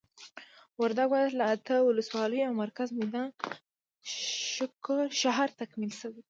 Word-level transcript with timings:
وردګ 0.81 1.09
ولايت 1.11 1.33
له 1.39 1.45
اته 1.53 1.75
ولسوالیو 1.81 2.47
او 2.49 2.53
مرکز 2.63 2.89
میدان 2.99 3.29
شهر 5.21 5.47
تکمیل 5.61 5.91
شوي 5.99 6.13
دي. 6.15 6.19